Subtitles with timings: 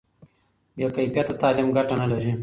[0.75, 2.31] بې کیفیته تعلیم ګټه نه لري.